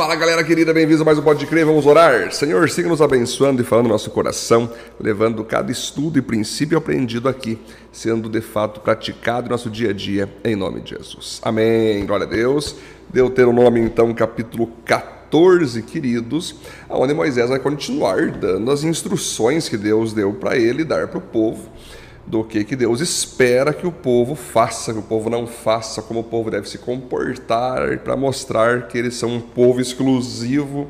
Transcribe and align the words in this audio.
Fala 0.00 0.16
galera 0.16 0.42
querida, 0.42 0.72
bem-vindos 0.72 1.02
a 1.02 1.04
mais 1.04 1.18
um 1.18 1.22
Pode 1.22 1.44
Crer, 1.44 1.66
vamos 1.66 1.84
orar. 1.84 2.32
Senhor, 2.32 2.70
siga 2.70 2.88
nos 2.88 3.02
abençoando 3.02 3.60
e 3.60 3.64
falando 3.66 3.84
no 3.84 3.92
nosso 3.92 4.10
coração, 4.10 4.72
levando 4.98 5.44
cada 5.44 5.70
estudo 5.70 6.18
e 6.18 6.22
princípio 6.22 6.78
aprendido 6.78 7.28
aqui, 7.28 7.58
sendo 7.92 8.26
de 8.26 8.40
fato 8.40 8.80
praticado 8.80 9.46
em 9.46 9.50
nosso 9.50 9.68
dia 9.68 9.90
a 9.90 9.92
dia, 9.92 10.26
em 10.42 10.56
nome 10.56 10.80
de 10.80 10.96
Jesus. 10.96 11.38
Amém. 11.42 12.06
Glória 12.06 12.24
a 12.24 12.30
Deus. 12.30 12.76
Deuteronômio, 13.12 13.84
então, 13.84 14.14
capítulo 14.14 14.68
14, 14.86 15.82
queridos, 15.82 16.54
onde 16.88 17.12
Moisés 17.12 17.50
vai 17.50 17.58
continuar 17.58 18.30
dando 18.30 18.70
as 18.70 18.82
instruções 18.82 19.68
que 19.68 19.76
Deus 19.76 20.14
deu 20.14 20.32
para 20.32 20.56
ele 20.56 20.82
dar 20.82 21.08
para 21.08 21.18
o 21.18 21.20
povo 21.20 21.68
do 22.26 22.44
que, 22.44 22.64
que 22.64 22.76
Deus 22.76 23.00
espera 23.00 23.72
que 23.72 23.86
o 23.86 23.92
povo 23.92 24.34
faça, 24.34 24.92
que 24.92 24.98
o 24.98 25.02
povo 25.02 25.28
não 25.28 25.46
faça, 25.46 26.02
como 26.02 26.20
o 26.20 26.24
povo 26.24 26.50
deve 26.50 26.68
se 26.68 26.78
comportar, 26.78 27.98
para 27.98 28.16
mostrar 28.16 28.88
que 28.88 28.98
eles 28.98 29.14
são 29.14 29.30
um 29.30 29.40
povo 29.40 29.80
exclusivo 29.80 30.88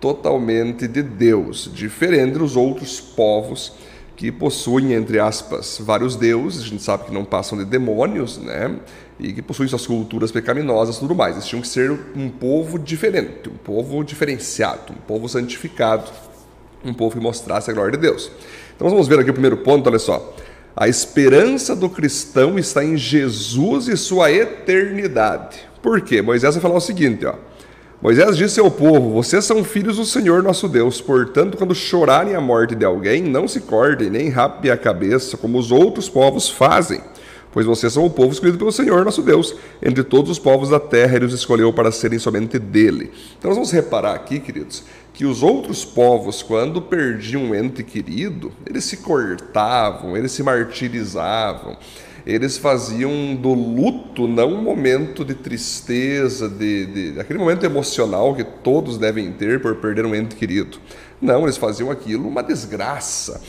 totalmente 0.00 0.88
de 0.88 1.02
Deus, 1.02 1.70
diferente 1.72 2.38
dos 2.38 2.56
outros 2.56 3.00
povos 3.00 3.74
que 4.20 4.30
possuem, 4.30 4.92
entre 4.92 5.18
aspas, 5.18 5.78
vários 5.80 6.14
deuses, 6.14 6.64
a 6.64 6.66
gente 6.66 6.82
sabe 6.82 7.04
que 7.04 7.12
não 7.12 7.24
passam 7.24 7.56
de 7.56 7.64
demônios, 7.64 8.36
né? 8.36 8.78
E 9.18 9.32
que 9.32 9.40
possuem 9.40 9.66
suas 9.66 9.86
culturas 9.86 10.30
pecaminosas 10.30 10.96
e 10.96 11.00
tudo 11.00 11.14
mais. 11.14 11.36
Eles 11.36 11.46
tinham 11.46 11.62
que 11.62 11.68
ser 11.68 11.90
um 12.14 12.28
povo 12.28 12.78
diferente, 12.78 13.48
um 13.48 13.56
povo 13.56 14.04
diferenciado, 14.04 14.92
um 14.92 15.00
povo 15.06 15.26
santificado, 15.26 16.10
um 16.84 16.92
povo 16.92 17.16
que 17.16 17.22
mostrasse 17.22 17.70
a 17.70 17.72
glória 17.72 17.92
de 17.92 17.98
Deus. 17.98 18.30
Então 18.76 18.90
vamos 18.90 19.08
ver 19.08 19.20
aqui 19.20 19.30
o 19.30 19.32
primeiro 19.32 19.56
ponto, 19.56 19.88
olha 19.88 19.98
só. 19.98 20.34
A 20.80 20.88
esperança 20.88 21.76
do 21.76 21.90
cristão 21.90 22.58
está 22.58 22.82
em 22.82 22.96
Jesus 22.96 23.86
e 23.86 23.98
sua 23.98 24.32
eternidade. 24.32 25.58
Por 25.82 26.00
quê? 26.00 26.22
Moisés 26.22 26.54
vai 26.54 26.62
falar 26.62 26.76
o 26.76 26.80
seguinte, 26.80 27.26
ó. 27.26 27.34
Moisés 28.00 28.34
disse 28.34 28.58
ao 28.60 28.70
povo: 28.70 29.10
Vocês 29.10 29.44
são 29.44 29.62
filhos 29.62 29.98
do 29.98 30.06
Senhor 30.06 30.42
nosso 30.42 30.66
Deus, 30.66 30.98
portanto, 30.98 31.58
quando 31.58 31.74
chorarem 31.74 32.34
a 32.34 32.40
morte 32.40 32.74
de 32.74 32.86
alguém, 32.86 33.22
não 33.22 33.46
se 33.46 33.60
cortem, 33.60 34.08
nem 34.08 34.30
rapem 34.30 34.70
a 34.70 34.76
cabeça, 34.78 35.36
como 35.36 35.58
os 35.58 35.70
outros 35.70 36.08
povos 36.08 36.48
fazem 36.48 37.02
pois 37.52 37.66
vocês 37.66 37.92
são 37.92 38.04
o 38.04 38.10
povo 38.10 38.32
escolhido 38.32 38.58
pelo 38.58 38.72
Senhor, 38.72 39.04
nosso 39.04 39.22
Deus. 39.22 39.54
Entre 39.82 40.02
todos 40.04 40.30
os 40.30 40.38
povos 40.38 40.70
da 40.70 40.80
terra, 40.80 41.16
ele 41.16 41.24
os 41.24 41.32
escolheu 41.32 41.72
para 41.72 41.90
serem 41.90 42.18
somente 42.18 42.58
dele. 42.58 43.10
Então, 43.38 43.48
nós 43.48 43.56
vamos 43.56 43.70
reparar 43.70 44.14
aqui, 44.14 44.40
queridos, 44.40 44.84
que 45.12 45.24
os 45.24 45.42
outros 45.42 45.84
povos, 45.84 46.42
quando 46.42 46.80
perdiam 46.80 47.42
um 47.42 47.54
ente 47.54 47.82
querido, 47.82 48.52
eles 48.66 48.84
se 48.84 48.98
cortavam, 48.98 50.16
eles 50.16 50.32
se 50.32 50.42
martirizavam, 50.42 51.76
eles 52.24 52.56
faziam 52.58 53.34
do 53.34 53.52
luto 53.52 54.28
não 54.28 54.54
um 54.54 54.62
momento 54.62 55.24
de 55.24 55.34
tristeza, 55.34 56.48
de, 56.48 56.86
de 57.12 57.20
aquele 57.20 57.38
momento 57.38 57.64
emocional 57.64 58.34
que 58.34 58.44
todos 58.44 58.98
devem 58.98 59.32
ter 59.32 59.60
por 59.60 59.76
perder 59.76 60.06
um 60.06 60.14
ente 60.14 60.36
querido. 60.36 60.78
Não, 61.20 61.42
eles 61.42 61.56
faziam 61.56 61.90
aquilo 61.90 62.26
uma 62.26 62.42
desgraça 62.42 63.40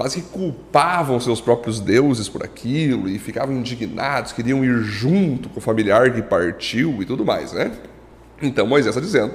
quase 0.00 0.22
que 0.22 0.28
culpavam 0.28 1.20
seus 1.20 1.42
próprios 1.42 1.78
deuses 1.78 2.26
por 2.26 2.42
aquilo 2.42 3.06
e 3.06 3.18
ficavam 3.18 3.54
indignados, 3.54 4.32
queriam 4.32 4.64
ir 4.64 4.82
junto 4.82 5.50
com 5.50 5.58
o 5.58 5.62
familiar 5.62 6.10
que 6.14 6.22
partiu 6.22 7.02
e 7.02 7.04
tudo 7.04 7.22
mais, 7.22 7.52
né? 7.52 7.70
Então 8.40 8.66
Moisés 8.66 8.96
está 8.96 9.06
dizendo 9.06 9.34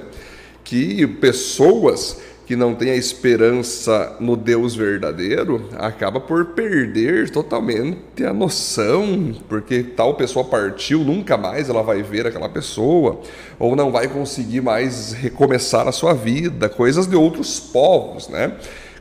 que 0.64 1.06
pessoas 1.06 2.20
que 2.46 2.56
não 2.56 2.74
têm 2.74 2.90
a 2.90 2.96
esperança 2.96 4.16
no 4.18 4.36
Deus 4.36 4.74
verdadeiro 4.74 5.68
acaba 5.78 6.18
por 6.18 6.46
perder 6.46 7.30
totalmente 7.30 8.24
a 8.24 8.32
noção, 8.32 9.36
porque 9.48 9.84
tal 9.84 10.14
pessoa 10.14 10.44
partiu, 10.46 11.04
nunca 11.04 11.36
mais 11.36 11.68
ela 11.68 11.84
vai 11.84 12.02
ver 12.02 12.26
aquela 12.26 12.48
pessoa, 12.48 13.20
ou 13.56 13.76
não 13.76 13.92
vai 13.92 14.08
conseguir 14.08 14.62
mais 14.62 15.12
recomeçar 15.12 15.86
a 15.86 15.92
sua 15.92 16.12
vida, 16.12 16.68
coisas 16.68 17.06
de 17.06 17.14
outros 17.14 17.60
povos, 17.60 18.28
né? 18.28 18.56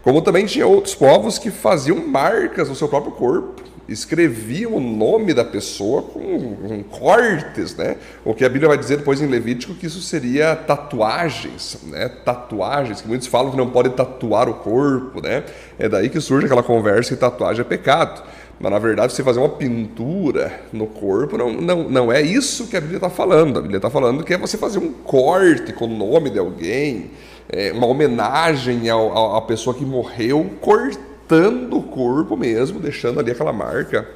Como 0.06 0.22
também 0.22 0.46
tinha 0.46 0.68
outros 0.68 0.94
povos 0.94 1.40
que 1.40 1.50
faziam 1.50 1.98
marcas 1.98 2.70
no 2.70 2.76
seu 2.76 2.88
próprio 2.88 3.12
corpo, 3.14 3.64
escreviam 3.90 4.76
o 4.76 4.80
nome 4.80 5.34
da 5.34 5.44
pessoa 5.44 6.04
com, 6.04 6.56
com, 6.56 6.84
cortes, 6.84 7.76
né? 7.76 7.98
O 8.24 8.32
que 8.32 8.46
a 8.46 8.50
Bíblia 8.50 8.68
vai 8.68 8.78
dizer 8.78 8.98
depois 8.98 9.20
em 9.20 9.26
Levítico 9.26 9.74
que 9.74 9.88
isso 9.88 10.00
seria 10.04 10.56
tatuagens, 10.56 11.80
né? 11.88 12.08
Tatuagens, 12.24 13.02
que 13.02 13.08
muitos 13.08 13.26
falam 13.26 13.50
que 13.50 13.58
não 13.58 13.72
pode 13.72 13.90
tatuar 13.90 14.48
o 14.48 14.54
corpo, 14.54 15.24
né? 15.24 15.44
É 15.80 15.90
daí 15.90 16.08
que 16.08 16.22
surge 16.22 16.46
aquela 16.46 16.62
conversa 16.62 17.16
que 17.16 17.20
tatuagem 17.20 17.62
é 17.62 17.64
pecado. 17.64 18.22
Mas 18.60 18.72
na 18.72 18.78
verdade, 18.78 19.12
você 19.12 19.24
fazer 19.24 19.40
uma 19.40 19.50
pintura 19.50 20.62
no 20.72 20.86
corpo 20.86 21.36
não, 21.36 21.52
não, 21.52 21.90
não 21.90 22.12
é 22.12 22.22
isso 22.22 22.68
que 22.68 22.78
a 22.78 22.80
Bíblia 22.80 22.98
está 22.98 23.10
falando. 23.10 23.58
A 23.58 23.62
Bíblia 23.62 23.80
está 23.80 23.90
falando 23.90 24.24
que 24.24 24.36
é 24.36 24.38
você 24.38 24.56
fazer 24.56 24.78
um 24.78 24.92
corte 24.92 25.74
com 25.74 25.86
o 25.86 25.90
nome 25.90 26.30
de 26.30 26.38
alguém, 26.38 27.10
é, 27.50 27.72
uma 27.72 27.88
homenagem 27.88 28.90
à 28.90 29.42
pessoa 29.42 29.76
que 29.76 29.86
morreu, 29.86 30.50
cortando 30.62 31.78
o 31.78 31.84
corpo 31.84 32.36
mesmo, 32.36 32.80
deixando 32.80 33.20
ali 33.20 33.32
aquela 33.32 33.54
marca, 33.54 34.08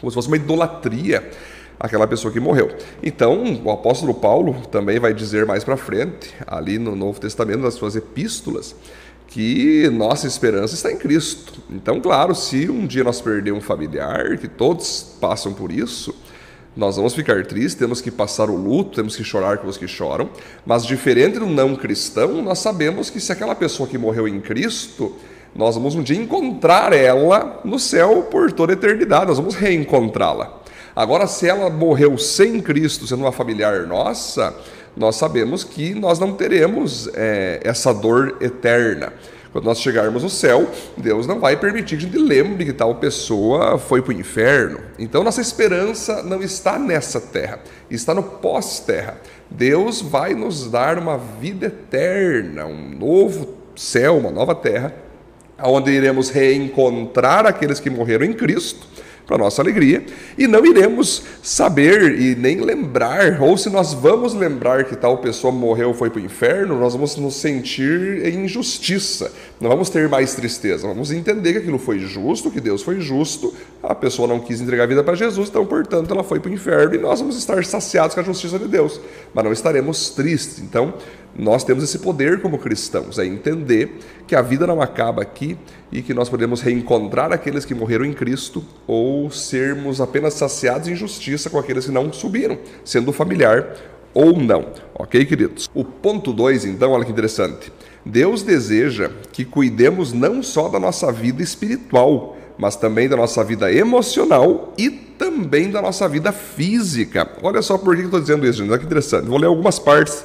como 0.00 0.10
se 0.10 0.14
fosse 0.14 0.28
uma 0.28 0.36
idolatria 0.36 1.30
aquela 1.78 2.06
pessoa 2.06 2.32
que 2.32 2.40
morreu. 2.40 2.70
Então, 3.02 3.60
o 3.64 3.70
apóstolo 3.70 4.14
Paulo 4.14 4.54
também 4.70 4.98
vai 4.98 5.12
dizer 5.12 5.44
mais 5.44 5.64
para 5.64 5.76
frente, 5.76 6.34
ali 6.46 6.78
no 6.78 6.94
Novo 6.94 7.20
Testamento, 7.20 7.60
nas 7.60 7.74
suas 7.74 7.96
epístolas, 7.96 8.74
que 9.28 9.88
nossa 9.90 10.26
esperança 10.26 10.74
está 10.74 10.92
em 10.92 10.96
Cristo. 10.96 11.60
Então, 11.70 12.00
claro, 12.00 12.34
se 12.34 12.70
um 12.70 12.86
dia 12.86 13.04
nós 13.04 13.20
perder 13.20 13.52
um 13.52 13.60
familiar, 13.60 14.38
que 14.38 14.48
todos 14.48 15.16
passam 15.20 15.52
por 15.52 15.72
isso, 15.72 16.14
nós 16.76 16.96
vamos 16.96 17.14
ficar 17.14 17.44
tristes, 17.46 17.74
temos 17.74 18.00
que 18.00 18.10
passar 18.10 18.50
o 18.50 18.56
luto, 18.56 18.96
temos 18.96 19.14
que 19.16 19.22
chorar 19.22 19.58
com 19.58 19.68
os 19.68 19.76
que 19.76 19.86
choram, 19.86 20.28
mas 20.66 20.84
diferente 20.84 21.38
do 21.38 21.46
não 21.46 21.76
cristão, 21.76 22.42
nós 22.42 22.58
sabemos 22.58 23.10
que 23.10 23.20
se 23.20 23.30
aquela 23.30 23.54
pessoa 23.54 23.88
que 23.88 23.96
morreu 23.96 24.26
em 24.26 24.40
Cristo, 24.40 25.14
nós 25.54 25.76
vamos 25.76 25.94
um 25.94 26.02
dia 26.02 26.20
encontrar 26.20 26.92
ela 26.92 27.60
no 27.64 27.78
céu 27.78 28.22
por 28.30 28.50
toda 28.50 28.72
a 28.72 28.74
eternidade, 28.74 29.26
nós 29.26 29.38
vamos 29.38 29.54
reencontrá-la. 29.54 30.62
Agora, 30.96 31.26
se 31.26 31.48
ela 31.48 31.70
morreu 31.70 32.18
sem 32.18 32.60
Cristo, 32.60 33.06
sendo 33.06 33.20
uma 33.20 33.32
familiar 33.32 33.86
nossa, 33.86 34.54
nós 34.96 35.16
sabemos 35.16 35.64
que 35.64 35.94
nós 35.94 36.18
não 36.18 36.32
teremos 36.32 37.08
é, 37.14 37.60
essa 37.64 37.92
dor 37.92 38.36
eterna. 38.40 39.12
Quando 39.54 39.66
nós 39.66 39.80
chegarmos 39.80 40.24
no 40.24 40.28
céu, 40.28 40.68
Deus 40.96 41.28
não 41.28 41.38
vai 41.38 41.56
permitir 41.56 41.96
que 41.96 42.04
a 42.04 42.08
gente 42.08 42.18
lembre 42.18 42.64
que 42.64 42.72
tal 42.72 42.96
pessoa 42.96 43.78
foi 43.78 44.02
para 44.02 44.12
o 44.12 44.18
inferno. 44.18 44.80
Então, 44.98 45.22
nossa 45.22 45.40
esperança 45.40 46.24
não 46.24 46.42
está 46.42 46.76
nessa 46.76 47.20
terra, 47.20 47.60
está 47.88 48.12
no 48.12 48.24
pós-terra. 48.24 49.16
Deus 49.48 50.02
vai 50.02 50.34
nos 50.34 50.68
dar 50.68 50.98
uma 50.98 51.16
vida 51.16 51.66
eterna, 51.66 52.66
um 52.66 52.98
novo 52.98 53.54
céu, 53.76 54.18
uma 54.18 54.32
nova 54.32 54.56
terra, 54.56 54.92
onde 55.62 55.92
iremos 55.92 56.30
reencontrar 56.30 57.46
aqueles 57.46 57.78
que 57.78 57.88
morreram 57.88 58.26
em 58.26 58.32
Cristo 58.32 58.88
para 59.26 59.38
nossa 59.38 59.62
alegria, 59.62 60.04
e 60.36 60.46
não 60.46 60.64
iremos 60.64 61.22
saber 61.42 62.20
e 62.20 62.34
nem 62.34 62.60
lembrar, 62.60 63.40
ou 63.40 63.56
se 63.56 63.70
nós 63.70 63.94
vamos 63.94 64.34
lembrar 64.34 64.84
que 64.84 64.96
tal 64.96 65.18
pessoa 65.18 65.52
morreu 65.52 65.88
ou 65.88 65.94
foi 65.94 66.10
para 66.10 66.20
o 66.20 66.24
inferno, 66.24 66.78
nós 66.78 66.92
vamos 66.92 67.16
nos 67.16 67.36
sentir 67.36 68.24
em 68.26 68.44
injustiça, 68.44 69.32
não 69.60 69.70
vamos 69.70 69.88
ter 69.88 70.08
mais 70.08 70.34
tristeza, 70.34 70.86
vamos 70.86 71.10
entender 71.10 71.52
que 71.52 71.58
aquilo 71.58 71.78
foi 71.78 71.98
justo, 72.00 72.50
que 72.50 72.60
Deus 72.60 72.82
foi 72.82 73.00
justo, 73.00 73.54
a 73.82 73.94
pessoa 73.94 74.28
não 74.28 74.40
quis 74.40 74.60
entregar 74.60 74.84
a 74.84 74.86
vida 74.86 75.02
para 75.02 75.14
Jesus, 75.14 75.48
então, 75.48 75.64
portanto, 75.64 76.12
ela 76.12 76.22
foi 76.22 76.38
para 76.38 76.50
o 76.50 76.54
inferno 76.54 76.94
e 76.94 76.98
nós 76.98 77.20
vamos 77.20 77.36
estar 77.36 77.64
saciados 77.64 78.14
com 78.14 78.20
a 78.20 78.24
justiça 78.24 78.58
de 78.58 78.68
Deus, 78.68 79.00
mas 79.32 79.44
não 79.44 79.52
estaremos 79.52 80.10
tristes. 80.10 80.58
Então, 80.58 80.94
nós 81.36 81.64
temos 81.64 81.82
esse 81.82 81.98
poder 81.98 82.40
como 82.40 82.58
cristãos, 82.58 83.18
é 83.18 83.26
entender 83.26 83.98
que 84.26 84.36
a 84.36 84.42
vida 84.42 84.66
não 84.66 84.80
acaba 84.80 85.22
aqui 85.22 85.58
e 85.90 86.00
que 86.00 86.14
nós 86.14 86.28
podemos 86.28 86.60
reencontrar 86.60 87.32
aqueles 87.32 87.64
que 87.64 87.74
morreram 87.74 88.04
em 88.04 88.12
Cristo 88.12 88.64
ou 88.86 89.30
sermos 89.30 90.00
apenas 90.00 90.34
saciados 90.34 90.88
em 90.88 90.94
justiça 90.94 91.50
com 91.50 91.58
aqueles 91.58 91.86
que 91.86 91.92
não 91.92 92.12
subiram, 92.12 92.58
sendo 92.84 93.12
familiar 93.12 93.76
ou 94.14 94.38
não. 94.38 94.66
Ok, 94.94 95.24
queridos? 95.24 95.68
O 95.74 95.84
ponto 95.84 96.32
2, 96.32 96.64
então, 96.66 96.92
olha 96.92 97.04
que 97.04 97.10
interessante. 97.10 97.72
Deus 98.06 98.42
deseja 98.42 99.10
que 99.32 99.44
cuidemos 99.44 100.12
não 100.12 100.42
só 100.42 100.68
da 100.68 100.78
nossa 100.78 101.10
vida 101.10 101.42
espiritual, 101.42 102.36
mas 102.56 102.76
também 102.76 103.08
da 103.08 103.16
nossa 103.16 103.42
vida 103.42 103.72
emocional 103.72 104.72
e 104.78 104.90
também 104.90 105.70
da 105.70 105.82
nossa 105.82 106.08
vida 106.08 106.30
física. 106.30 107.28
Olha 107.42 107.62
só 107.62 107.76
por 107.78 107.96
que 107.96 108.02
eu 108.02 108.06
estou 108.06 108.20
dizendo 108.20 108.46
isso, 108.46 108.58
gente. 108.58 108.70
Olha 108.70 108.78
que 108.78 108.86
interessante. 108.86 109.26
Vou 109.26 109.38
ler 109.38 109.46
algumas 109.46 109.78
partes 109.78 110.24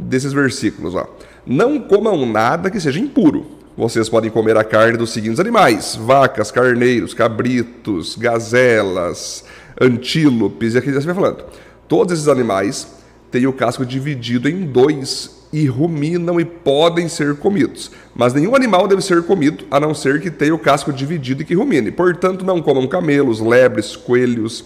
desses 0.00 0.32
versículos. 0.32 0.94
Ó. 0.94 1.06
Não 1.46 1.80
comam 1.80 2.24
nada 2.26 2.70
que 2.70 2.80
seja 2.80 3.00
impuro. 3.00 3.46
Vocês 3.76 4.08
podem 4.08 4.30
comer 4.30 4.56
a 4.56 4.64
carne 4.64 4.96
dos 4.96 5.10
seguintes 5.10 5.40
animais: 5.40 5.96
vacas, 5.96 6.50
carneiros, 6.50 7.14
cabritos, 7.14 8.16
gazelas, 8.16 9.44
antílopes, 9.80 10.74
e 10.74 10.78
aqui 10.78 10.90
você 10.90 11.06
vai 11.06 11.14
falando. 11.14 11.44
Todos 11.86 12.12
esses 12.12 12.28
animais 12.28 12.88
têm 13.30 13.46
o 13.46 13.52
casco 13.52 13.86
dividido 13.86 14.48
em 14.48 14.66
dois 14.66 15.38
e 15.52 15.66
ruminam 15.66 16.38
e 16.40 16.44
podem 16.44 17.08
ser 17.08 17.36
comidos. 17.36 17.90
Mas 18.14 18.34
nenhum 18.34 18.54
animal 18.54 18.86
deve 18.86 19.00
ser 19.00 19.22
comido, 19.22 19.64
a 19.70 19.80
não 19.80 19.94
ser 19.94 20.20
que 20.20 20.30
tenha 20.30 20.54
o 20.54 20.58
casco 20.58 20.92
dividido 20.92 21.42
e 21.42 21.44
que 21.44 21.54
rumine. 21.54 21.90
Portanto, 21.90 22.44
não 22.44 22.60
comam 22.60 22.86
camelos, 22.86 23.40
lebres, 23.40 23.96
coelhos, 23.96 24.64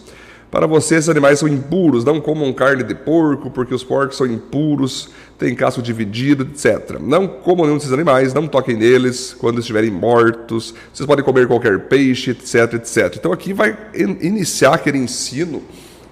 para 0.52 0.66
você 0.66 0.96
esses 0.96 1.08
animais 1.08 1.38
são 1.38 1.48
impuros, 1.48 2.04
não 2.04 2.20
comam 2.20 2.52
carne 2.52 2.82
de 2.82 2.94
porco, 2.94 3.50
porque 3.50 3.74
os 3.74 3.82
porcos 3.82 4.18
são 4.18 4.26
impuros, 4.26 5.08
têm 5.38 5.54
casco 5.54 5.80
dividido, 5.80 6.42
etc. 6.42 6.98
Não 7.00 7.26
comam 7.26 7.64
nenhum 7.64 7.78
desses 7.78 7.90
animais, 7.90 8.34
não 8.34 8.46
toquem 8.46 8.76
neles 8.76 9.32
quando 9.32 9.60
estiverem 9.60 9.90
mortos, 9.90 10.74
vocês 10.92 11.06
podem 11.06 11.24
comer 11.24 11.48
qualquer 11.48 11.80
peixe, 11.86 12.32
etc, 12.32 12.74
etc. 12.74 13.14
Então 13.16 13.32
aqui 13.32 13.54
vai 13.54 13.74
iniciar 14.20 14.74
aquele 14.74 14.98
ensino 14.98 15.62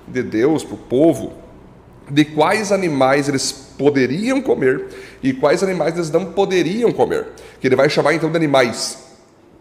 de 0.08 0.22
Deus 0.22 0.64
para 0.64 0.74
o 0.74 0.78
povo 0.78 1.34
de 2.10 2.24
quais 2.24 2.72
animais 2.72 3.28
eles 3.28 3.52
poderiam 3.52 4.40
comer 4.40 4.86
e 5.22 5.34
quais 5.34 5.62
animais 5.62 5.96
eles 5.96 6.10
não 6.10 6.24
poderiam 6.24 6.90
comer. 6.92 7.26
Que 7.60 7.68
ele 7.68 7.76
vai 7.76 7.90
chamar 7.90 8.14
então 8.14 8.30
de 8.30 8.36
animais 8.38 9.10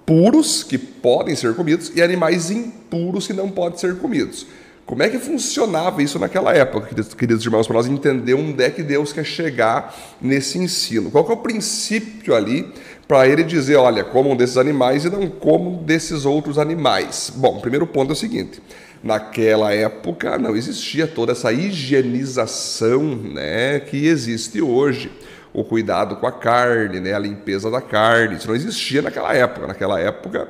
puros, 0.05 0.63
que 0.63 0.77
podem 0.77 1.35
ser 1.35 1.53
comidos, 1.53 1.91
e 1.93 2.01
animais 2.01 2.49
impuros, 2.49 3.27
que 3.27 3.33
não 3.33 3.49
podem 3.49 3.77
ser 3.77 3.97
comidos. 3.97 4.47
Como 4.89 5.03
é 5.03 5.07
que 5.07 5.19
funcionava 5.19 6.01
isso 6.01 6.17
naquela 6.17 6.51
época, 6.51 6.89
queridos 7.15 7.45
irmãos, 7.45 7.67
para 7.67 7.75
nós 7.75 7.85
entender 7.85 8.33
onde 8.33 8.63
é 8.63 8.71
que 8.71 8.81
Deus 8.81 9.13
quer 9.13 9.23
chegar 9.23 9.95
nesse 10.19 10.57
ensino? 10.57 11.11
Qual 11.11 11.29
é 11.29 11.31
o 11.31 11.37
princípio 11.37 12.33
ali 12.33 12.73
para 13.07 13.27
ele 13.27 13.43
dizer, 13.43 13.75
olha, 13.75 14.03
comam 14.03 14.35
desses 14.35 14.57
animais 14.57 15.05
e 15.05 15.09
não 15.11 15.29
comam 15.29 15.83
desses 15.83 16.25
outros 16.25 16.57
animais? 16.57 17.31
Bom, 17.35 17.59
primeiro 17.59 17.85
ponto 17.85 18.09
é 18.09 18.13
o 18.13 18.15
seguinte: 18.15 18.63
naquela 19.03 19.71
época 19.71 20.39
não 20.39 20.55
existia 20.55 21.05
toda 21.05 21.33
essa 21.33 21.53
higienização 21.53 23.15
né, 23.15 23.79
que 23.81 24.07
existe 24.07 24.59
hoje. 24.59 25.11
O 25.53 25.63
cuidado 25.63 26.15
com 26.15 26.25
a 26.25 26.31
carne, 26.31 26.99
né, 26.99 27.13
a 27.13 27.19
limpeza 27.19 27.69
da 27.69 27.81
carne, 27.81 28.37
isso 28.37 28.47
não 28.47 28.55
existia 28.55 29.03
naquela 29.03 29.35
época. 29.35 29.67
Naquela 29.67 29.99
época 29.99 30.47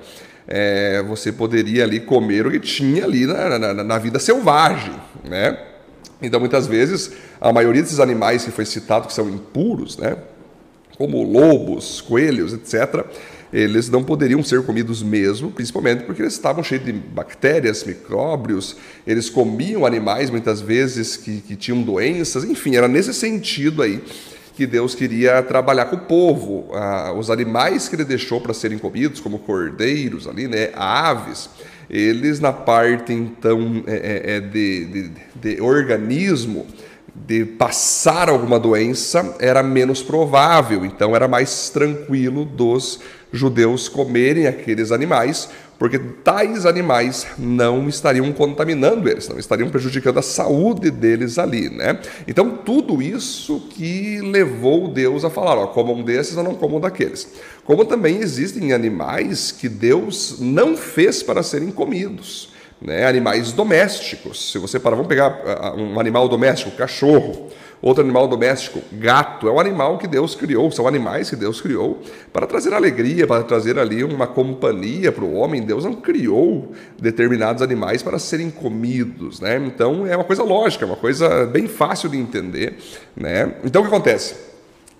é, 0.51 1.03
você 1.03 1.31
poderia 1.31 1.83
ali 1.83 1.99
comer 1.99 2.47
o 2.47 2.51
que 2.51 2.59
tinha 2.59 3.05
ali 3.05 3.27
na, 3.27 3.59
na, 3.59 3.83
na 3.83 3.97
vida 3.99 4.17
selvagem. 4.17 4.95
Né? 5.23 5.55
Então, 6.19 6.39
muitas 6.39 6.65
vezes, 6.65 7.11
a 7.39 7.53
maioria 7.53 7.83
desses 7.83 7.99
animais 7.99 8.43
que 8.43 8.51
foi 8.51 8.65
citado 8.65 9.05
que 9.05 9.13
são 9.13 9.29
impuros, 9.29 9.95
né, 9.97 10.17
como 10.97 11.23
lobos, 11.23 12.01
coelhos, 12.01 12.51
etc., 12.51 13.05
eles 13.53 13.89
não 13.89 14.03
poderiam 14.03 14.43
ser 14.43 14.61
comidos 14.63 15.01
mesmo, 15.01 15.49
principalmente 15.49 16.03
porque 16.03 16.21
eles 16.21 16.33
estavam 16.33 16.63
cheios 16.63 16.85
de 16.85 16.91
bactérias, 16.91 17.83
micróbios, 17.83 18.75
eles 19.07 19.29
comiam 19.29 19.85
animais 19.85 20.29
muitas 20.29 20.61
vezes 20.61 21.15
que, 21.15 21.41
que 21.41 21.55
tinham 21.55 21.81
doenças, 21.81 22.43
enfim, 22.43 22.75
era 22.75 22.87
nesse 22.87 23.13
sentido 23.13 23.81
aí 23.81 24.03
que 24.55 24.65
Deus 24.65 24.93
queria 24.93 25.41
trabalhar 25.41 25.85
com 25.85 25.95
o 25.95 25.99
povo. 25.99 26.69
Ah, 26.73 27.13
os 27.17 27.29
animais 27.29 27.87
que 27.87 27.95
ele 27.95 28.05
deixou 28.05 28.41
para 28.41 28.53
serem 28.53 28.77
comidos, 28.77 29.19
como 29.19 29.39
cordeiros 29.39 30.27
ali, 30.27 30.47
né, 30.47 30.69
aves, 30.75 31.49
eles 31.89 32.39
na 32.39 32.53
parte 32.53 33.13
então 33.13 33.83
é, 33.87 33.95
é, 33.95 34.35
é 34.35 34.39
de, 34.39 34.85
de, 34.85 35.11
de 35.35 35.61
organismo, 35.61 36.67
de 37.15 37.45
passar 37.45 38.29
alguma 38.29 38.59
doença 38.59 39.35
era 39.39 39.63
menos 39.63 40.01
provável, 40.01 40.85
então 40.85 41.15
era 41.15 41.27
mais 41.27 41.69
tranquilo 41.69 42.45
dos 42.45 42.99
judeus 43.31 43.87
comerem 43.87 44.47
aqueles 44.47 44.91
animais, 44.91 45.49
porque 45.79 45.97
tais 45.97 46.65
animais 46.65 47.25
não 47.37 47.87
estariam 47.87 48.31
contaminando 48.33 49.09
eles, 49.09 49.29
não 49.29 49.39
estariam 49.39 49.69
prejudicando 49.69 50.19
a 50.19 50.21
saúde 50.21 50.91
deles 50.91 51.39
ali, 51.39 51.69
né? 51.69 51.97
Então 52.27 52.51
tudo 52.51 53.01
isso 53.01 53.61
que 53.69 54.19
levou 54.19 54.89
Deus 54.89 55.23
a 55.23 55.29
falar, 55.29 55.57
ó, 55.57 55.67
comam 55.67 56.03
desses 56.03 56.35
ou 56.35 56.43
não 56.43 56.53
comam 56.53 56.81
daqueles. 56.81 57.29
Como 57.63 57.85
também 57.85 58.17
existem 58.17 58.73
animais 58.73 59.53
que 59.53 59.69
Deus 59.69 60.35
não 60.39 60.75
fez 60.75 61.23
para 61.23 61.41
serem 61.41 61.71
comidos, 61.71 62.49
né? 62.81 63.05
Animais 63.07 63.53
domésticos. 63.53 64.51
Se 64.51 64.57
você 64.57 64.79
parar, 64.79 64.97
vamos 64.97 65.07
pegar 65.09 65.75
um 65.77 65.97
animal 65.97 66.27
doméstico, 66.27 66.71
cachorro. 66.75 67.49
Outro 67.81 68.03
animal 68.03 68.27
doméstico, 68.27 68.81
gato, 68.91 69.47
é 69.47 69.51
um 69.51 69.59
animal 69.59 69.97
que 69.97 70.05
Deus 70.05 70.35
criou, 70.35 70.69
são 70.69 70.85
animais 70.85 71.29
que 71.29 71.35
Deus 71.37 71.61
criou 71.61 72.01
para 72.33 72.45
trazer 72.45 72.73
alegria, 72.73 73.25
para 73.25 73.41
trazer 73.43 73.79
ali 73.79 74.03
uma 74.03 74.27
companhia 74.27 75.13
para 75.13 75.23
o 75.23 75.33
homem. 75.33 75.61
Deus 75.61 75.85
não 75.85 75.93
criou 75.93 76.73
determinados 76.99 77.61
animais 77.61 78.03
para 78.03 78.19
serem 78.19 78.51
comidos, 78.51 79.39
né? 79.39 79.55
Então 79.65 80.05
é 80.05 80.13
uma 80.13 80.25
coisa 80.25 80.43
lógica, 80.43 80.83
é 80.83 80.87
uma 80.87 80.97
coisa 80.97 81.45
bem 81.45 81.67
fácil 81.67 82.09
de 82.09 82.17
entender, 82.17 82.77
né? 83.15 83.53
Então 83.63 83.81
o 83.81 83.85
que 83.85 83.91
acontece? 83.93 84.35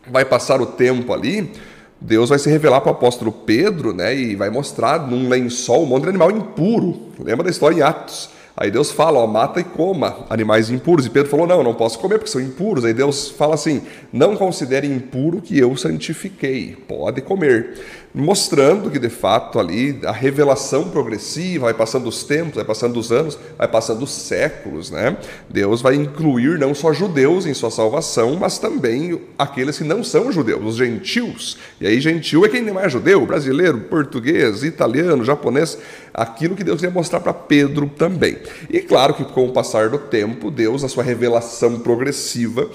Vai 0.09 0.23
passar 0.23 0.61
o 0.61 0.65
tempo 0.65 1.11
ali, 1.11 1.51
Deus 1.99 2.29
vai 2.29 2.39
se 2.39 2.49
revelar 2.49 2.79
para 2.79 2.91
o 2.91 2.95
apóstolo 2.95 3.29
Pedro, 3.29 3.93
né? 3.93 4.15
E 4.15 4.37
vai 4.37 4.49
mostrar 4.49 5.05
num 5.05 5.27
lençol 5.27 5.83
um 5.83 5.85
monte 5.85 6.03
de 6.03 6.09
animal 6.09 6.31
impuro. 6.31 7.09
Lembra 7.19 7.43
da 7.43 7.49
história 7.49 7.75
em 7.75 7.81
Atos? 7.81 8.38
Aí 8.61 8.69
Deus 8.69 8.91
fala, 8.91 9.19
ó, 9.19 9.25
mata 9.25 9.61
e 9.61 9.63
coma 9.63 10.25
animais 10.29 10.69
impuros. 10.69 11.05
E 11.05 11.09
Pedro 11.09 11.29
falou, 11.29 11.47
não, 11.47 11.63
não 11.63 11.73
posso 11.73 11.97
comer 11.97 12.17
porque 12.17 12.29
são 12.29 12.41
impuros. 12.41 12.83
Aí 12.83 12.93
Deus 12.93 13.29
fala 13.29 13.55
assim, 13.55 13.83
não 14.11 14.35
considere 14.35 14.85
impuro 14.85 15.41
que 15.41 15.57
eu 15.57 15.77
santifiquei, 15.77 16.75
pode 16.85 17.21
comer 17.21 17.79
mostrando 18.13 18.89
que 18.89 18.97
de 18.97 19.09
fato 19.09 19.59
ali 19.59 19.99
a 20.03 20.11
revelação 20.11 20.89
progressiva, 20.89 21.65
vai 21.65 21.73
passando 21.73 22.07
os 22.07 22.23
tempos, 22.23 22.55
vai 22.55 22.65
passando 22.65 22.99
os 22.99 23.11
anos, 23.11 23.37
vai 23.57 23.67
passando 23.67 24.03
os 24.03 24.11
séculos, 24.11 24.89
né? 24.89 25.17
Deus 25.49 25.81
vai 25.81 25.95
incluir 25.95 26.57
não 26.57 26.73
só 26.73 26.91
judeus 26.91 27.45
em 27.45 27.53
sua 27.53 27.69
salvação, 27.69 28.35
mas 28.35 28.57
também 28.57 29.21
aqueles 29.37 29.77
que 29.77 29.83
não 29.83 30.03
são 30.03 30.31
judeus, 30.31 30.63
os 30.63 30.75
gentios. 30.75 31.57
E 31.79 31.85
aí 31.85 31.99
gentil 31.99 32.45
é 32.45 32.49
quem 32.49 32.61
não 32.61 32.79
é 32.79 32.89
judeu, 32.89 33.25
brasileiro, 33.25 33.79
português, 33.81 34.63
italiano, 34.63 35.23
japonês, 35.23 35.77
aquilo 36.13 36.55
que 36.55 36.63
Deus 36.63 36.81
ia 36.81 36.89
mostrar 36.89 37.19
para 37.19 37.33
Pedro 37.33 37.87
também. 37.87 38.37
E 38.69 38.79
claro 38.81 39.13
que 39.13 39.23
com 39.23 39.45
o 39.45 39.51
passar 39.51 39.89
do 39.89 39.99
tempo, 39.99 40.49
Deus, 40.49 40.81
na 40.81 40.89
sua 40.89 41.03
revelação 41.03 41.79
progressiva, 41.79 42.67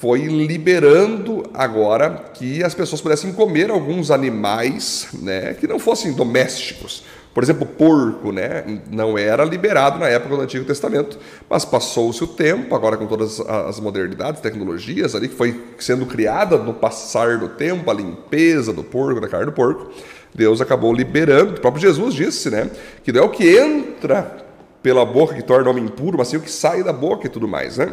foi 0.00 0.26
liberando 0.26 1.44
agora 1.54 2.30
que 2.34 2.62
as 2.62 2.74
pessoas 2.74 3.00
pudessem 3.00 3.32
comer 3.32 3.70
alguns 3.70 4.10
animais 4.10 5.08
né, 5.22 5.54
que 5.54 5.66
não 5.66 5.78
fossem 5.78 6.12
domésticos. 6.12 7.02
Por 7.32 7.42
exemplo, 7.42 7.66
porco, 7.66 8.32
né? 8.32 8.64
Não 8.90 9.18
era 9.18 9.44
liberado 9.44 9.98
na 9.98 10.08
época 10.08 10.36
do 10.36 10.40
Antigo 10.40 10.64
Testamento, 10.64 11.18
mas 11.50 11.66
passou-se 11.66 12.24
o 12.24 12.26
tempo, 12.26 12.74
agora 12.74 12.96
com 12.96 13.06
todas 13.06 13.38
as 13.40 13.78
modernidades, 13.78 14.40
tecnologias 14.40 15.14
ali 15.14 15.28
que 15.28 15.34
foi 15.34 15.62
sendo 15.78 16.06
criada 16.06 16.56
no 16.56 16.72
passar 16.72 17.36
do 17.36 17.50
tempo, 17.50 17.90
a 17.90 17.94
limpeza 17.94 18.72
do 18.72 18.82
porco, 18.82 19.20
da 19.20 19.28
carne 19.28 19.44
do 19.44 19.52
porco, 19.52 19.90
Deus 20.34 20.62
acabou 20.62 20.94
liberando. 20.94 21.56
O 21.56 21.60
próprio 21.60 21.82
Jesus 21.82 22.14
disse, 22.14 22.48
né? 22.48 22.70
Que 23.04 23.12
não 23.12 23.20
é 23.20 23.24
o 23.24 23.28
que 23.28 23.58
entra 23.58 24.46
pela 24.82 25.04
boca 25.04 25.34
que 25.34 25.42
torna 25.42 25.68
o 25.68 25.70
homem 25.72 25.84
impuro, 25.84 26.16
mas 26.16 26.28
sim 26.28 26.38
o 26.38 26.40
que 26.40 26.50
sai 26.50 26.82
da 26.82 26.92
boca 26.92 27.26
e 27.26 27.30
tudo 27.30 27.46
mais, 27.46 27.76
né? 27.76 27.92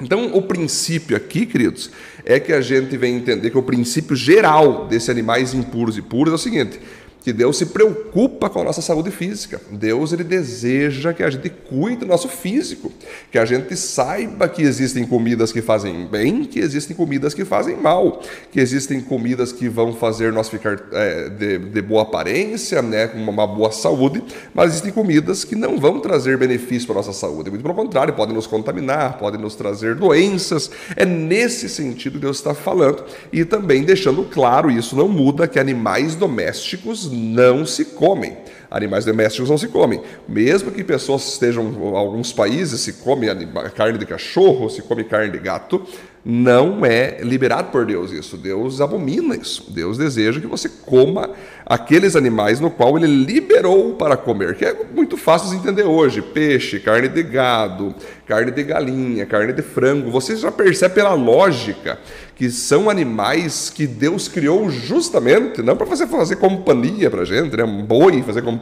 Então, 0.00 0.36
o 0.36 0.42
princípio 0.42 1.16
aqui, 1.16 1.44
queridos, 1.44 1.90
é 2.24 2.38
que 2.38 2.52
a 2.52 2.60
gente 2.60 2.96
vem 2.96 3.16
entender 3.16 3.50
que 3.50 3.58
o 3.58 3.62
princípio 3.62 4.14
geral 4.14 4.86
desses 4.86 5.08
animais 5.08 5.54
impuros 5.54 5.98
e 5.98 6.02
puros 6.02 6.32
é 6.32 6.36
o 6.36 6.38
seguinte: 6.38 6.78
que 7.22 7.32
Deus 7.32 7.58
se 7.58 7.66
preocupa 7.66 8.48
com 8.48 8.60
a 8.60 8.64
nossa 8.64 8.80
saúde 8.80 9.10
física. 9.10 9.60
Deus 9.70 10.12
ele 10.12 10.24
deseja 10.24 11.12
que 11.12 11.22
a 11.22 11.30
gente 11.30 11.50
cuide 11.50 11.98
do 11.98 12.06
nosso 12.06 12.28
físico, 12.28 12.92
que 13.30 13.38
a 13.38 13.44
gente 13.44 13.76
saiba 13.76 14.48
que 14.48 14.62
existem 14.62 15.04
comidas 15.04 15.52
que 15.52 15.60
fazem 15.60 16.06
bem, 16.06 16.44
que 16.44 16.58
existem 16.60 16.96
comidas 16.96 17.34
que 17.34 17.44
fazem 17.44 17.76
mal, 17.76 18.22
que 18.50 18.60
existem 18.60 19.00
comidas 19.00 19.52
que 19.52 19.68
vão 19.68 19.92
fazer 19.94 20.32
nós 20.32 20.48
ficar 20.48 20.80
é, 20.92 21.28
de, 21.28 21.58
de, 21.58 21.82
boa 21.82 22.02
aparência, 22.02 22.80
né, 22.82 23.08
com 23.08 23.18
uma 23.18 23.46
boa 23.46 23.72
saúde, 23.72 24.22
mas 24.54 24.70
existem 24.70 24.92
comidas 24.92 25.44
que 25.44 25.54
não 25.54 25.78
vão 25.78 26.00
trazer 26.00 26.38
benefício 26.38 26.86
para 26.86 26.96
nossa 26.96 27.12
saúde. 27.12 27.50
Muito 27.50 27.62
pelo 27.62 27.74
contrário, 27.74 28.14
podem 28.14 28.34
nos 28.34 28.46
contaminar, 28.46 29.18
podem 29.18 29.40
nos 29.40 29.54
trazer 29.54 29.94
doenças. 29.94 30.70
É 30.96 31.04
nesse 31.04 31.68
sentido 31.68 32.14
que 32.14 32.20
Deus 32.20 32.38
está 32.38 32.54
falando 32.54 33.04
e 33.32 33.44
também 33.44 33.82
deixando 33.82 34.24
claro, 34.24 34.70
isso 34.70 34.96
não 34.96 35.08
muda, 35.08 35.48
que 35.48 35.58
animais 35.58 36.14
domésticos 36.14 37.07
não 37.08 37.66
se 37.66 37.84
comem. 37.84 38.36
Animais 38.70 39.04
domésticos 39.04 39.48
não 39.48 39.56
se 39.56 39.68
comem. 39.68 40.02
Mesmo 40.28 40.70
que 40.70 40.84
pessoas 40.84 41.26
estejam, 41.26 41.64
em 41.64 41.96
alguns 41.96 42.32
países 42.32 42.80
se 42.80 42.94
come 42.94 43.26
carne 43.74 43.98
de 43.98 44.06
cachorro, 44.06 44.68
se 44.68 44.82
come 44.82 45.04
carne 45.04 45.32
de 45.32 45.38
gato, 45.38 45.86
não 46.24 46.84
é 46.84 47.20
liberado 47.22 47.70
por 47.70 47.86
Deus 47.86 48.12
isso. 48.12 48.36
Deus 48.36 48.82
abomina 48.82 49.34
isso. 49.34 49.70
Deus 49.70 49.96
deseja 49.96 50.40
que 50.40 50.46
você 50.46 50.68
coma 50.68 51.30
aqueles 51.64 52.14
animais 52.16 52.60
no 52.60 52.70
qual 52.70 52.98
ele 52.98 53.06
liberou 53.06 53.94
para 53.94 54.16
comer, 54.16 54.54
que 54.54 54.64
é 54.64 54.76
muito 54.94 55.16
fácil 55.16 55.48
de 55.50 55.56
entender 55.56 55.84
hoje: 55.84 56.20
peixe, 56.20 56.80
carne 56.80 57.08
de 57.08 57.22
gado, 57.22 57.94
carne 58.26 58.50
de 58.50 58.62
galinha, 58.62 59.24
carne 59.24 59.54
de 59.54 59.62
frango. 59.62 60.10
Você 60.10 60.36
já 60.36 60.52
percebe 60.52 60.96
pela 60.96 61.14
lógica 61.14 61.98
que 62.34 62.50
são 62.50 62.88
animais 62.88 63.68
que 63.68 63.86
Deus 63.86 64.28
criou 64.28 64.70
justamente 64.70 65.60
não 65.60 65.76
para 65.76 65.86
fazer, 65.86 66.06
fazer 66.06 66.36
companhia 66.36 67.10
para 67.10 67.22
a 67.22 67.24
gente, 67.24 67.56
né? 67.56 67.64
um 67.64 67.82
boi 67.82 68.22
fazer 68.22 68.42
companhia, 68.42 68.57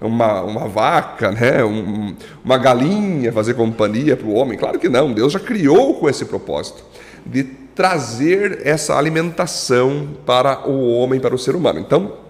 uma, 0.00 0.42
uma 0.42 0.68
vaca, 0.68 1.30
né? 1.30 1.64
Um, 1.64 2.14
uma 2.44 2.58
galinha 2.58 3.32
fazer 3.32 3.54
companhia 3.54 4.16
para 4.16 4.26
o 4.26 4.34
homem. 4.34 4.58
Claro 4.58 4.78
que 4.78 4.88
não, 4.88 5.12
Deus 5.12 5.32
já 5.32 5.40
criou 5.40 5.94
com 5.94 6.08
esse 6.08 6.24
propósito 6.24 6.84
de 7.24 7.42
trazer 7.42 8.60
essa 8.64 8.96
alimentação 8.96 10.08
para 10.24 10.68
o 10.68 10.90
homem, 10.96 11.20
para 11.20 11.34
o 11.34 11.38
ser 11.38 11.54
humano. 11.54 11.78
Então, 11.78 12.25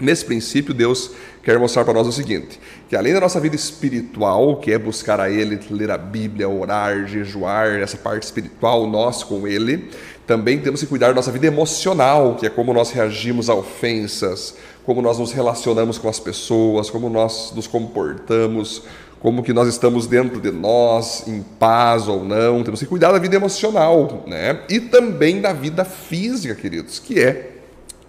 Nesse 0.00 0.24
princípio, 0.24 0.74
Deus 0.74 1.10
quer 1.42 1.58
mostrar 1.58 1.84
para 1.84 1.94
nós 1.94 2.06
o 2.06 2.12
seguinte: 2.12 2.58
que 2.88 2.96
além 2.96 3.12
da 3.12 3.20
nossa 3.20 3.38
vida 3.38 3.54
espiritual, 3.54 4.56
que 4.56 4.72
é 4.72 4.78
buscar 4.78 5.20
a 5.20 5.30
Ele, 5.30 5.60
ler 5.70 5.90
a 5.90 5.98
Bíblia, 5.98 6.48
orar, 6.48 7.06
jejuar, 7.06 7.80
essa 7.80 7.96
parte 7.96 8.24
espiritual, 8.24 8.86
nós 8.86 9.22
com 9.22 9.46
Ele, 9.46 9.88
também 10.26 10.58
temos 10.58 10.80
que 10.80 10.86
cuidar 10.86 11.08
da 11.08 11.14
nossa 11.14 11.30
vida 11.32 11.46
emocional, 11.46 12.36
que 12.36 12.46
é 12.46 12.50
como 12.50 12.72
nós 12.72 12.90
reagimos 12.90 13.50
a 13.50 13.54
ofensas, 13.54 14.54
como 14.84 15.02
nós 15.02 15.18
nos 15.18 15.32
relacionamos 15.32 15.98
com 15.98 16.08
as 16.08 16.18
pessoas, 16.18 16.90
como 16.90 17.08
nós 17.08 17.52
nos 17.54 17.66
comportamos, 17.66 18.82
como 19.20 19.42
que 19.42 19.52
nós 19.52 19.68
estamos 19.68 20.06
dentro 20.06 20.40
de 20.40 20.50
nós, 20.50 21.28
em 21.28 21.42
paz 21.58 22.08
ou 22.08 22.24
não. 22.24 22.64
Temos 22.64 22.80
que 22.80 22.86
cuidar 22.86 23.12
da 23.12 23.18
vida 23.18 23.36
emocional, 23.36 24.24
né? 24.26 24.62
E 24.68 24.80
também 24.80 25.40
da 25.40 25.52
vida 25.52 25.84
física, 25.84 26.54
queridos, 26.54 26.98
que 26.98 27.20
é 27.20 27.51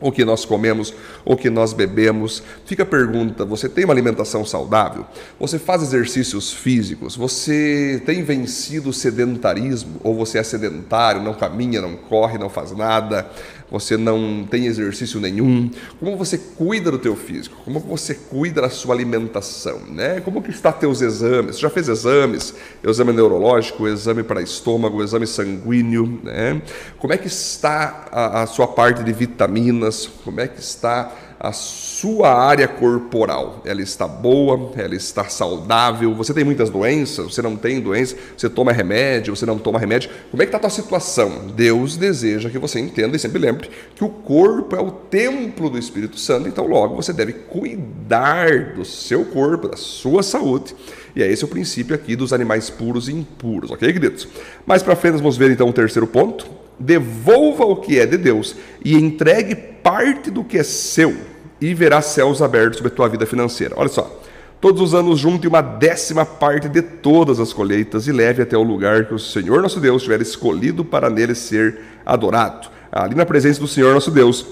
o 0.03 0.11
que 0.11 0.25
nós 0.25 0.43
comemos, 0.43 0.93
o 1.23 1.37
que 1.37 1.49
nós 1.49 1.71
bebemos. 1.71 2.43
Fica 2.65 2.83
a 2.83 2.85
pergunta: 2.85 3.45
você 3.45 3.69
tem 3.69 3.85
uma 3.85 3.93
alimentação 3.93 4.45
saudável? 4.45 5.05
Você 5.39 5.57
faz 5.57 5.81
exercícios 5.81 6.51
físicos? 6.51 7.15
Você 7.15 8.01
tem 8.05 8.21
vencido 8.21 8.89
o 8.89 8.93
sedentarismo? 8.93 10.01
Ou 10.03 10.13
você 10.13 10.37
é 10.37 10.43
sedentário, 10.43 11.21
não 11.21 11.33
caminha, 11.33 11.81
não 11.81 11.95
corre, 11.95 12.37
não 12.37 12.49
faz 12.49 12.73
nada? 12.73 13.29
você 13.73 13.97
não 13.97 14.45
tem 14.47 14.67
exercício 14.67 15.19
nenhum, 15.19 15.67
como 15.99 16.15
você 16.15 16.37
cuida 16.37 16.91
do 16.91 16.99
teu 16.99 17.15
físico, 17.15 17.57
como 17.65 17.79
você 17.79 18.13
cuida 18.13 18.61
da 18.61 18.69
sua 18.69 18.93
alimentação, 18.93 19.79
né? 19.89 20.21
Como 20.21 20.43
que 20.43 20.51
está 20.51 20.71
teus 20.71 21.01
exames? 21.01 21.55
Você 21.55 21.61
já 21.63 21.71
fez 21.71 21.89
exames? 21.89 22.53
Exame 22.83 23.11
neurológico, 23.13 23.87
exame 23.87 24.21
para 24.21 24.43
estômago, 24.43 25.03
exame 25.03 25.25
sanguíneo, 25.25 26.19
né? 26.21 26.61
Como 26.99 27.13
é 27.13 27.17
que 27.17 27.25
está 27.25 28.05
a, 28.11 28.43
a 28.43 28.45
sua 28.45 28.67
parte 28.67 29.03
de 29.03 29.11
vitaminas? 29.11 29.92
Como 30.23 30.39
é 30.39 30.47
que 30.47 30.59
está 30.59 31.11
a 31.43 31.51
sua 31.51 32.33
área 32.33 32.69
corporal. 32.69 33.61
Ela 33.65 33.81
está 33.81 34.07
boa, 34.07 34.71
ela 34.77 34.95
está 34.95 35.25
saudável. 35.25 36.15
Você 36.15 36.33
tem 36.33 36.45
muitas 36.45 36.69
doenças, 36.69 37.33
você 37.33 37.41
não 37.41 37.57
tem 37.57 37.81
doença, 37.81 38.15
você 38.37 38.49
toma 38.49 38.71
remédio, 38.71 39.35
você 39.35 39.45
não 39.45 39.59
toma 39.59 39.77
remédio. 39.77 40.09
Como 40.31 40.41
é 40.41 40.45
que 40.45 40.49
está 40.49 40.57
a 40.57 40.61
tua 40.61 40.69
situação? 40.69 41.49
Deus 41.53 41.97
deseja 41.97 42.49
que 42.49 42.57
você 42.57 42.79
entenda 42.79 43.17
e 43.17 43.19
sempre 43.19 43.39
lembre 43.39 43.69
que 43.93 44.05
o 44.05 44.09
corpo 44.09 44.73
é 44.73 44.79
o 44.79 44.89
templo 44.89 45.69
do 45.69 45.77
Espírito 45.77 46.17
Santo, 46.17 46.47
então 46.47 46.65
logo 46.65 46.95
você 46.95 47.11
deve 47.11 47.33
cuidar 47.33 48.73
do 48.75 48.85
seu 48.85 49.25
corpo, 49.25 49.67
da 49.67 49.75
sua 49.75 50.23
saúde. 50.23 50.73
E 51.13 51.21
é 51.21 51.29
esse 51.29 51.43
o 51.43 51.47
princípio 51.49 51.93
aqui 51.93 52.15
dos 52.15 52.31
animais 52.31 52.69
puros 52.69 53.09
e 53.09 53.11
impuros, 53.11 53.69
ok, 53.69 53.91
queridos? 53.91 54.29
Mais 54.65 54.81
para 54.81 54.95
frente 54.95 55.17
vamos 55.17 55.35
ver 55.35 55.51
então 55.51 55.67
o 55.67 55.73
terceiro 55.73 56.07
ponto. 56.07 56.62
Devolva 56.79 57.65
o 57.65 57.75
que 57.77 57.99
é 57.99 58.05
de 58.05 58.17
Deus 58.17 58.55
e 58.83 58.95
entregue 58.95 59.55
parte 59.55 60.31
do 60.31 60.43
que 60.43 60.57
é 60.57 60.63
seu 60.63 61.15
e 61.61 61.73
verá 61.73 62.01
céus 62.01 62.41
abertos 62.41 62.77
sobre 62.77 62.91
a 62.91 62.95
tua 62.95 63.07
vida 63.07 63.25
financeira. 63.25 63.75
Olha 63.77 63.89
só. 63.89 64.21
Todos 64.59 64.81
os 64.81 64.93
anos 64.93 65.19
junte 65.19 65.45
uma 65.45 65.59
décima 65.59 66.25
parte 66.25 66.69
de 66.69 66.81
todas 66.81 67.37
as 67.37 67.51
colheitas 67.51 68.07
e 68.07 68.13
leve 68.13 68.41
até 68.41 68.57
o 68.57 68.63
lugar 68.63 69.05
que 69.05 69.13
o 69.13 69.19
Senhor 69.19 69.61
nosso 69.61 69.77
Deus 69.77 70.03
tiver 70.03 70.21
escolhido 70.21 70.85
para 70.85 71.09
nele 71.09 71.35
ser 71.35 71.81
adorado. 72.05 72.69
Ali 72.89 73.13
na 73.13 73.25
presença 73.25 73.59
do 73.59 73.67
Senhor 73.67 73.93
nosso 73.93 74.09
Deus, 74.09 74.45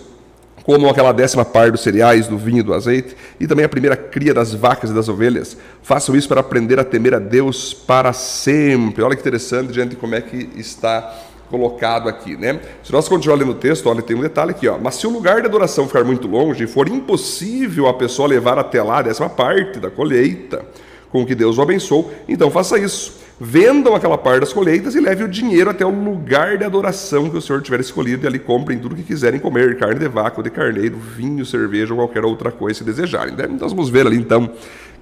como 0.64 0.90
aquela 0.90 1.14
décima 1.14 1.46
parte 1.46 1.72
dos 1.72 1.82
cereais, 1.82 2.28
do 2.28 2.38
vinho 2.38 2.62
do 2.62 2.74
azeite, 2.74 3.16
e 3.40 3.48
também 3.48 3.64
a 3.64 3.70
primeira 3.70 3.96
cria 3.96 4.34
das 4.34 4.54
vacas 4.54 4.90
e 4.90 4.94
das 4.94 5.08
ovelhas. 5.08 5.56
Façam 5.82 6.14
isso 6.14 6.28
para 6.28 6.42
aprender 6.42 6.78
a 6.78 6.84
temer 6.84 7.14
a 7.14 7.20
Deus 7.20 7.74
para 7.74 8.12
sempre. 8.12 9.04
Olha 9.04 9.16
que 9.16 9.22
interessante, 9.22 9.72
gente, 9.72 9.96
como 9.96 10.14
é 10.14 10.20
que 10.20 10.50
está 10.58 11.18
colocado 11.52 12.10
aqui, 12.10 12.36
né? 12.36 12.60
Se 12.84 12.92
nós 12.92 13.08
continuarmos 13.08 13.46
lendo 13.46 13.56
o 13.56 13.60
texto, 13.60 13.88
olha, 13.88 14.02
tem 14.02 14.16
um 14.16 14.22
detalhe 14.22 14.52
aqui, 14.52 14.68
ó. 14.68 14.78
Mas 14.82 14.96
se 14.96 15.06
o 15.06 15.12
lugar 15.12 15.42
de 15.42 15.48
adoração 15.48 15.86
ficar 15.86 16.04
muito 16.04 16.28
longe 16.28 16.64
e 16.64 16.68
for 16.68 16.88
impossível 16.88 17.88
a 17.88 17.94
pessoa 17.94 18.28
levar 18.28 18.58
até 18.58 18.82
lá 18.82 19.00
a 19.00 19.02
décima 19.04 19.30
parte 19.30 19.80
da 19.80 19.92
colheita, 19.92 20.66
com 21.12 21.26
que 21.26 21.36
Deus 21.36 21.58
o 21.58 21.62
abençoou, 21.62 22.12
então 22.28 22.50
faça 22.50 22.80
isso. 22.80 23.20
Vendam 23.44 23.96
aquela 23.96 24.20
parte 24.20 24.42
das 24.42 24.54
colheitas 24.54 24.94
e 24.94 25.00
leve 25.00 25.24
o 25.24 25.28
dinheiro 25.28 25.70
até 25.70 25.84
o 25.84 25.90
lugar 25.90 26.60
de 26.60 26.64
adoração 26.64 27.28
que 27.28 27.36
o 27.36 27.42
Senhor 27.42 27.60
tiver 27.64 27.80
escolhido 27.80 28.24
e 28.24 28.28
ali 28.28 28.38
comprem 28.38 28.78
tudo 28.78 28.94
o 28.94 28.96
que 28.96 29.02
quiserem 29.02 29.40
comer, 29.40 29.78
carne 29.78 30.00
de 30.00 30.08
vaca 30.08 30.44
de 30.44 30.52
carneiro, 30.52 30.96
vinho, 30.96 31.44
cerveja 31.44 31.92
ou 31.92 32.00
qualquer 32.00 32.24
outra 32.24 32.52
coisa 32.52 32.78
se 32.78 32.84
desejarem. 32.84 33.36
Né? 33.36 33.48
Então 33.50 33.68
vamos 33.68 33.90
ver 33.90 34.06
ali 34.06 34.16
então 34.16 34.48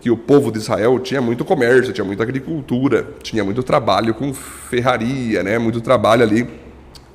que 0.01 0.09
o 0.09 0.17
povo 0.17 0.51
de 0.51 0.57
Israel 0.57 0.99
tinha 0.99 1.21
muito 1.21 1.43
comércio, 1.43 1.91
tinha 1.91 2.05
muita 2.05 2.23
agricultura, 2.23 3.07
tinha 3.21 3.43
muito 3.43 3.61
trabalho 3.63 4.13
com 4.13 4.33
ferraria, 4.33 5.43
né? 5.43 5.57
muito 5.57 5.81
trabalho 5.81 6.23
ali 6.23 6.47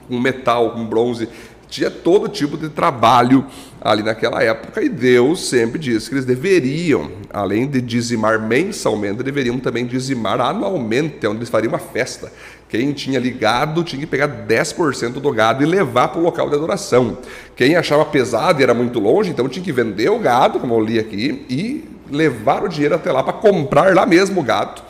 com 0.08 0.20
metal, 0.20 0.72
com 0.72 0.84
bronze, 0.84 1.28
tinha 1.74 1.90
todo 1.90 2.28
tipo 2.28 2.56
de 2.56 2.68
trabalho 2.68 3.44
ali 3.80 4.00
naquela 4.00 4.40
época 4.40 4.80
e 4.80 4.88
Deus 4.88 5.48
sempre 5.48 5.76
disse 5.76 6.08
que 6.08 6.14
eles 6.14 6.24
deveriam, 6.24 7.10
além 7.32 7.66
de 7.66 7.80
dizimar 7.80 8.40
mensalmente, 8.40 9.24
deveriam 9.24 9.58
também 9.58 9.84
dizimar 9.84 10.40
anualmente, 10.40 11.26
onde 11.26 11.38
eles 11.38 11.48
fariam 11.48 11.72
uma 11.72 11.80
festa. 11.80 12.32
Quem 12.68 12.92
tinha 12.92 13.18
ligado 13.18 13.82
tinha 13.82 13.98
que 13.98 14.06
pegar 14.06 14.46
10% 14.46 15.14
do 15.14 15.32
gado 15.32 15.64
e 15.64 15.66
levar 15.66 16.08
para 16.08 16.20
o 16.20 16.22
local 16.22 16.48
de 16.48 16.54
adoração. 16.54 17.18
Quem 17.56 17.74
achava 17.74 18.04
pesado 18.04 18.60
e 18.60 18.62
era 18.62 18.72
muito 18.72 19.00
longe, 19.00 19.30
então 19.30 19.48
tinha 19.48 19.64
que 19.64 19.72
vender 19.72 20.08
o 20.10 20.18
gado, 20.20 20.60
como 20.60 20.74
eu 20.74 20.80
li 20.80 21.00
aqui, 21.00 21.44
e 21.50 21.84
levar 22.08 22.62
o 22.62 22.68
dinheiro 22.68 22.94
até 22.94 23.10
lá 23.10 23.22
para 23.24 23.32
comprar 23.32 23.94
lá 23.96 24.06
mesmo 24.06 24.40
o 24.40 24.44
gado. 24.44 24.80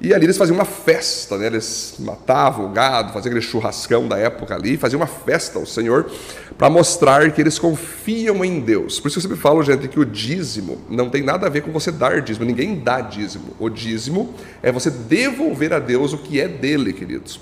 E 0.00 0.14
ali 0.14 0.24
eles 0.24 0.38
faziam 0.38 0.56
uma 0.56 0.64
festa, 0.64 1.36
né? 1.36 1.46
eles 1.46 1.96
matavam 1.98 2.64
o 2.64 2.68
gado, 2.70 3.12
faziam 3.12 3.30
aquele 3.30 3.42
churrascão 3.44 4.08
da 4.08 4.16
época 4.16 4.54
ali, 4.54 4.78
faziam 4.78 4.98
uma 4.98 5.06
festa 5.06 5.58
ao 5.58 5.66
Senhor 5.66 6.10
para 6.56 6.70
mostrar 6.70 7.30
que 7.32 7.40
eles 7.40 7.58
confiam 7.58 8.42
em 8.42 8.60
Deus. 8.60 8.98
Por 8.98 9.08
isso 9.08 9.18
eu 9.18 9.22
sempre 9.22 9.36
falo, 9.36 9.62
gente, 9.62 9.88
que 9.88 10.00
o 10.00 10.04
dízimo 10.06 10.78
não 10.88 11.10
tem 11.10 11.22
nada 11.22 11.46
a 11.46 11.50
ver 11.50 11.60
com 11.60 11.70
você 11.70 11.92
dar 11.92 12.22
dízimo, 12.22 12.46
ninguém 12.46 12.80
dá 12.80 13.02
dízimo. 13.02 13.54
O 13.58 13.68
dízimo 13.68 14.34
é 14.62 14.72
você 14.72 14.90
devolver 14.90 15.74
a 15.74 15.78
Deus 15.78 16.14
o 16.14 16.18
que 16.18 16.40
é 16.40 16.48
dele, 16.48 16.94
queridos. 16.94 17.38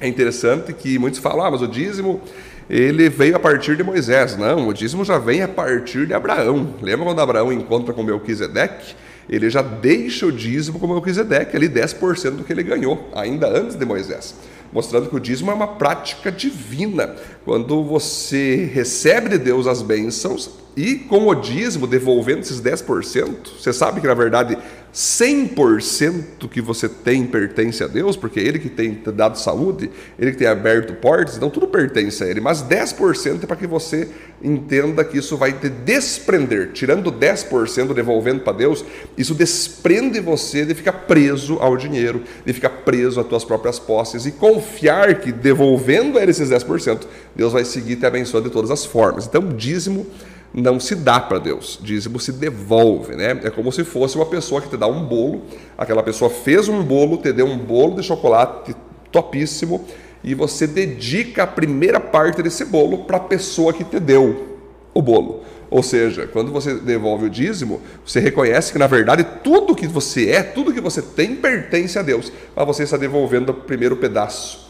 É 0.00 0.08
interessante 0.08 0.72
que 0.72 0.98
muitos 0.98 1.20
falam, 1.20 1.46
ah, 1.46 1.50
mas 1.52 1.62
o 1.62 1.68
dízimo 1.68 2.20
ele 2.68 3.08
veio 3.08 3.36
a 3.36 3.40
partir 3.40 3.76
de 3.76 3.84
Moisés. 3.84 4.36
Não, 4.36 4.66
o 4.66 4.74
dízimo 4.74 5.04
já 5.04 5.18
vem 5.18 5.42
a 5.42 5.48
partir 5.48 6.06
de 6.06 6.14
Abraão. 6.14 6.74
Lembra 6.82 7.06
quando 7.06 7.20
Abraão 7.20 7.52
encontra 7.52 7.94
com 7.94 8.02
Melquisedeque? 8.02 8.96
Ele 9.28 9.48
já 9.48 9.62
deixa 9.62 10.26
o 10.26 10.32
dízimo 10.32 10.78
com 10.78 10.86
Melquisedeque, 10.86 11.56
ali 11.56 11.68
10% 11.68 12.30
do 12.30 12.44
que 12.44 12.52
ele 12.52 12.62
ganhou, 12.62 13.08
ainda 13.14 13.48
antes 13.48 13.76
de 13.76 13.84
Moisés. 13.84 14.34
Mostrando 14.72 15.08
que 15.08 15.16
o 15.16 15.20
dízimo 15.20 15.50
é 15.50 15.54
uma 15.54 15.68
prática 15.68 16.32
divina. 16.32 17.14
Quando 17.44 17.82
você 17.84 18.68
recebe 18.72 19.28
de 19.28 19.38
Deus 19.38 19.66
as 19.66 19.82
bênçãos 19.82 20.50
e 20.76 20.96
com 20.96 21.28
o 21.28 21.34
dízimo 21.34 21.86
devolvendo 21.86 22.40
esses 22.40 22.60
10%, 22.60 23.60
você 23.60 23.72
sabe 23.72 24.00
que 24.00 24.06
na 24.06 24.14
verdade 24.14 24.58
100% 24.94 26.48
que 26.48 26.60
você 26.60 26.88
tem 26.88 27.26
pertence 27.26 27.82
a 27.82 27.88
Deus, 27.88 28.16
porque 28.16 28.38
Ele 28.38 28.60
que 28.60 28.68
tem 28.68 29.02
dado 29.12 29.36
saúde, 29.36 29.90
Ele 30.16 30.30
que 30.30 30.38
tem 30.38 30.46
aberto 30.46 30.94
portas, 30.94 31.36
então 31.36 31.50
tudo 31.50 31.66
pertence 31.66 32.22
a 32.22 32.28
Ele, 32.28 32.40
mas 32.40 32.62
10% 32.62 33.42
é 33.42 33.46
para 33.46 33.56
que 33.56 33.66
você 33.66 34.08
entenda 34.40 35.04
que 35.04 35.18
isso 35.18 35.36
vai 35.36 35.52
te 35.52 35.68
desprender, 35.68 36.70
tirando 36.72 37.10
10%, 37.10 37.92
devolvendo 37.92 38.40
para 38.40 38.52
Deus, 38.52 38.84
isso 39.18 39.34
desprende 39.34 40.20
você 40.20 40.64
de 40.64 40.74
ficar 40.74 40.92
preso 40.92 41.58
ao 41.58 41.76
dinheiro, 41.76 42.22
de 42.46 42.52
ficar 42.52 42.70
preso 42.70 43.18
às 43.18 43.26
tuas 43.26 43.44
próprias 43.44 43.80
posses 43.80 44.26
e 44.26 44.30
confiar 44.30 45.18
que 45.18 45.32
devolvendo 45.32 46.18
a 46.18 46.22
Ele 46.22 46.30
esses 46.30 46.50
10%, 46.50 47.00
Deus 47.34 47.52
vai 47.52 47.64
seguir 47.64 47.96
te 47.96 48.06
abençoando 48.06 48.48
de 48.48 48.52
todas 48.52 48.70
as 48.70 48.84
formas. 48.84 49.26
Então, 49.26 49.48
dízimo 49.48 50.06
não 50.54 50.78
se 50.78 50.94
dá 50.94 51.18
para 51.18 51.38
Deus. 51.38 51.80
Dízimo 51.82 52.20
se 52.20 52.30
devolve, 52.30 53.16
né? 53.16 53.40
É 53.42 53.50
como 53.50 53.72
se 53.72 53.82
fosse 53.82 54.14
uma 54.16 54.26
pessoa 54.26 54.62
que 54.62 54.68
te 54.68 54.76
dá 54.76 54.86
um 54.86 55.04
bolo, 55.04 55.42
aquela 55.76 56.02
pessoa 56.02 56.30
fez 56.30 56.68
um 56.68 56.82
bolo, 56.82 57.18
te 57.18 57.32
deu 57.32 57.46
um 57.46 57.58
bolo 57.58 57.96
de 57.96 58.04
chocolate 58.04 58.74
topíssimo 59.10 59.84
e 60.22 60.34
você 60.34 60.66
dedica 60.66 61.42
a 61.42 61.46
primeira 61.46 61.98
parte 61.98 62.40
desse 62.40 62.64
bolo 62.64 62.98
para 62.98 63.16
a 63.16 63.20
pessoa 63.20 63.72
que 63.72 63.82
te 63.82 63.98
deu 63.98 64.58
o 64.94 65.02
bolo. 65.02 65.42
Ou 65.68 65.82
seja, 65.82 66.28
quando 66.28 66.52
você 66.52 66.74
devolve 66.74 67.26
o 67.26 67.30
dízimo, 67.30 67.80
você 68.06 68.20
reconhece 68.20 68.72
que 68.72 68.78
na 68.78 68.86
verdade 68.86 69.26
tudo 69.42 69.74
que 69.74 69.88
você 69.88 70.30
é, 70.30 70.42
tudo 70.42 70.72
que 70.72 70.80
você 70.80 71.02
tem 71.02 71.34
pertence 71.34 71.98
a 71.98 72.02
Deus, 72.02 72.32
mas 72.54 72.66
você 72.66 72.84
está 72.84 72.96
devolvendo 72.96 73.50
o 73.50 73.54
primeiro 73.54 73.96
pedaço 73.96 74.63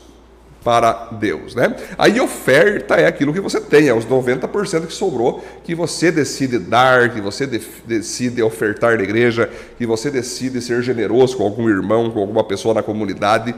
para 0.64 1.11
Deus, 1.12 1.54
né? 1.54 1.76
Aí 1.99 2.18
oferta 2.18 2.94
é 2.94 3.06
aquilo 3.06 3.35
que 3.35 3.40
você 3.40 3.61
tem, 3.61 3.88
é 3.88 3.94
os 3.94 4.06
90% 4.06 4.87
que 4.87 4.92
sobrou 4.94 5.44
que 5.62 5.75
você 5.75 6.11
decide 6.11 6.59
dar, 6.59 7.12
que 7.12 7.21
você 7.21 7.47
de 7.47 7.61
decide 7.87 8.42
ofertar 8.42 8.97
na 8.97 9.04
igreja, 9.04 9.50
que 9.76 9.87
você 9.87 10.11
decide 10.11 10.62
ser 10.62 10.83
generoso 10.83 11.37
com 11.37 11.44
algum 11.44 11.68
irmão, 11.68 12.11
com 12.11 12.18
alguma 12.18 12.42
pessoa 12.42 12.73
na 12.73 12.83
comunidade. 12.83 13.54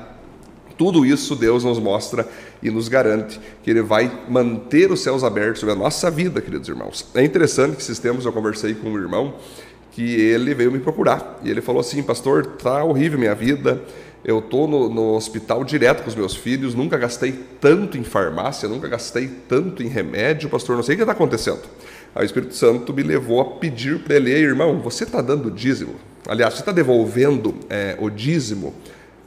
Tudo 0.77 1.07
isso 1.07 1.37
Deus 1.37 1.65
nos 1.65 1.79
mostra 1.79 2.29
e 2.63 2.69
nos 2.71 2.89
garante 2.89 3.41
que 3.63 3.71
Ele 3.71 3.83
vai 3.83 4.11
manter 4.29 4.91
os 4.91 5.01
céus 5.01 5.23
abertos 5.23 5.61
sobre 5.61 5.75
a 5.75 5.79
nossa 5.79 6.11
vida, 6.11 6.41
queridos 6.41 6.69
irmãos. 6.69 7.07
É 7.15 7.23
interessante 7.23 7.77
que 7.77 7.83
esses 7.83 7.99
tempos 7.99 8.27
eu 8.27 8.33
conversei 8.33 8.75
com 8.75 8.91
um 8.91 8.99
irmão 8.99 9.35
que 9.97 10.21
ele 10.21 10.55
veio 10.55 10.71
me 10.71 10.79
procurar 10.79 11.41
e 11.43 11.49
ele 11.51 11.63
falou 11.63 11.81
assim, 11.81 12.03
pastor, 12.03 12.45
tá 12.45 12.85
horrível 12.85 13.19
minha 13.19 13.35
vida, 13.35 13.81
eu 14.27 14.41
estou 14.41 14.67
no, 14.67 14.89
no, 14.89 15.15
hospital 15.15 15.63
direto 15.63 16.03
com 16.03 16.09
os 16.09 16.17
meus 16.17 16.35
filhos, 16.35 16.75
nunca 16.75 16.99
gastei 16.99 17.33
tanto 17.61 17.97
em 17.97 18.03
farmácia, 18.03 18.69
nunca 18.69 18.89
gastei 18.89 19.29
tanto 19.49 19.85
em 19.85 19.87
remédio, 19.87 20.51
pastor, 20.51 20.75
não 20.75 20.83
sei 20.83 20.95
o 20.95 20.99
que 20.99 21.05
está 21.05 21.13
acontecendo. 21.13 21.63
Aí 22.13 22.25
o 22.25 22.27
Espírito 22.27 22.53
Santo 22.57 22.93
me 22.93 23.05
levou 23.05 23.41
a 23.41 23.45
pedir 23.45 24.01
para 24.01 24.17
ele, 24.17 24.33
irmão, 24.33 24.81
você 24.81 25.05
está 25.05 25.23
dando 25.23 25.49
dízimo? 25.49 25.95
Aliás, 26.27 26.55
você 26.55 26.61
está 26.61 26.73
devolvendo 26.73 27.55
é, 27.71 27.97
o 28.01 28.11
dízimo 28.11 28.75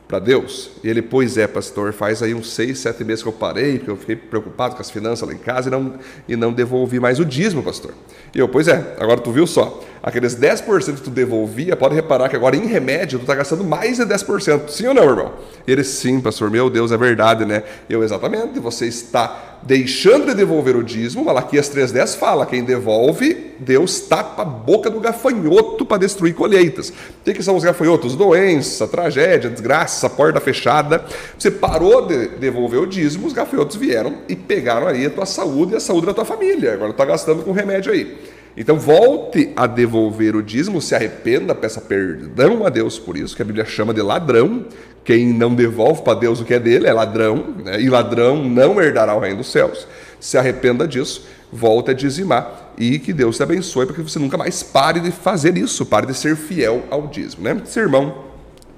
para 0.05 0.19
Deus? 0.19 0.71
E 0.83 0.89
ele, 0.89 1.01
pois 1.01 1.37
é, 1.37 1.47
pastor, 1.47 1.93
faz 1.93 2.21
aí 2.21 2.33
uns 2.33 2.51
seis, 2.51 2.79
sete 2.79 3.05
meses 3.05 3.23
que 3.23 3.29
eu 3.29 3.33
parei, 3.33 3.77
porque 3.77 3.91
eu 3.91 3.95
fiquei 3.95 4.17
preocupado 4.17 4.75
com 4.75 4.81
as 4.81 4.91
finanças 4.91 5.25
lá 5.25 5.33
em 5.33 5.37
casa 5.37 5.69
e 5.69 5.71
não, 5.71 5.93
e 6.27 6.35
não 6.35 6.51
devolvi 6.51 6.99
mais 6.99 7.19
o 7.19 7.25
dízimo, 7.25 7.63
pastor. 7.63 7.93
E 8.35 8.39
eu, 8.39 8.49
pois 8.49 8.67
é, 8.67 8.97
agora 8.99 9.21
tu 9.21 9.31
viu 9.31 9.47
só, 9.47 9.81
aqueles 10.01 10.35
10% 10.35 10.95
que 10.95 11.01
tu 11.01 11.09
devolvia, 11.09 11.75
pode 11.75 11.95
reparar 11.95 12.29
que 12.29 12.35
agora 12.35 12.55
em 12.55 12.65
remédio 12.65 13.19
tu 13.19 13.23
está 13.23 13.35
gastando 13.35 13.63
mais 13.63 13.97
de 13.97 14.03
10%. 14.03 14.69
Sim 14.69 14.87
ou 14.87 14.93
não, 14.93 15.03
irmão? 15.03 15.33
E 15.67 15.71
ele, 15.71 15.83
sim, 15.83 16.19
pastor, 16.21 16.49
meu 16.49 16.69
Deus, 16.69 16.91
é 16.91 16.97
verdade, 16.97 17.45
né? 17.45 17.63
Eu, 17.89 18.03
exatamente, 18.03 18.59
você 18.59 18.87
está 18.87 19.49
deixando 19.61 20.27
de 20.27 20.33
devolver 20.33 20.75
o 20.75 20.83
dízimo, 20.83 21.25
Malaquias 21.25 21.69
3,10 21.69 22.17
fala: 22.17 22.45
quem 22.45 22.63
devolve, 22.63 23.53
Deus 23.59 23.99
tapa 24.01 24.41
a 24.41 24.45
boca 24.45 24.89
do 24.89 24.99
gafanhoto 24.99 25.85
para 25.85 25.97
destruir 25.97 26.33
colheitas. 26.33 26.89
O 26.89 27.23
que 27.23 27.43
são 27.43 27.55
os 27.55 27.63
gafanhotos? 27.63 28.15
Doença, 28.15 28.87
tragédia, 28.87 29.49
desgraça, 29.49 30.09
porta 30.09 30.39
fechada. 30.39 31.03
Você 31.37 31.51
parou 31.51 32.05
de 32.05 32.29
devolver 32.29 32.79
o 32.79 32.87
dízimo, 32.87 33.27
os 33.27 33.33
gafanhotos 33.33 33.75
vieram 33.75 34.19
e 34.27 34.35
pegaram 34.35 34.87
aí 34.87 35.05
a 35.05 35.09
tua 35.09 35.25
saúde 35.25 35.73
e 35.73 35.75
a 35.75 35.79
saúde 35.79 36.07
da 36.07 36.13
tua 36.13 36.25
família. 36.25 36.73
Agora 36.73 36.91
está 36.91 37.05
gastando 37.05 37.43
com 37.43 37.51
remédio 37.51 37.91
aí. 37.91 38.38
Então 38.59 38.77
volte 38.77 39.53
a 39.55 39.65
devolver 39.65 40.35
o 40.35 40.43
dízimo, 40.43 40.81
se 40.81 40.93
arrependa, 40.93 41.55
peça 41.55 41.79
perdão 41.79 42.65
a 42.65 42.69
Deus 42.69 42.99
por 42.99 43.15
isso, 43.15 43.33
que 43.33 43.41
a 43.41 43.45
Bíblia 43.45 43.63
chama 43.63 43.93
de 43.93 44.01
ladrão. 44.01 44.65
Quem 45.05 45.27
não 45.27 45.55
devolve 45.55 46.01
para 46.01 46.19
Deus 46.19 46.41
o 46.41 46.45
que 46.45 46.53
é 46.53 46.59
dele 46.59 46.85
é 46.85 46.91
ladrão, 46.91 47.55
né? 47.63 47.79
e 47.79 47.89
ladrão 47.89 48.43
não 48.43 48.81
herdará 48.81 49.15
o 49.15 49.19
reino 49.19 49.37
dos 49.37 49.49
céus. 49.49 49.87
Se 50.19 50.37
arrependa 50.37 50.85
disso, 50.85 51.25
volte 51.49 51.91
a 51.91 51.93
dizimar 51.93 52.73
e 52.77 52.99
que 52.99 53.13
Deus 53.13 53.37
te 53.37 53.43
abençoe 53.43 53.85
para 53.85 53.95
que 53.95 54.01
você 54.01 54.19
nunca 54.19 54.37
mais 54.37 54.61
pare 54.61 54.99
de 54.99 55.09
fazer 55.09 55.57
isso, 55.57 55.85
pare 55.85 56.05
de 56.05 56.13
ser 56.13 56.35
fiel 56.35 56.83
ao 56.91 57.07
dízimo. 57.07 57.43
Né? 57.43 57.61
Sermão 57.63 58.29